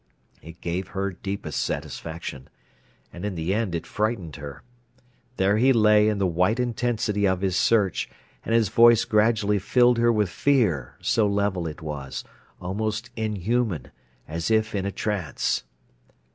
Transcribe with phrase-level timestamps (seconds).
[0.41, 2.49] It gave her deepest satisfaction.
[3.13, 4.63] And in the end it frightened her.
[5.37, 8.09] There he lay in the white intensity of his search,
[8.43, 12.23] and his voice gradually filled her with fear, so level it was,
[12.59, 13.91] almost inhuman,
[14.27, 15.65] as if in a trance.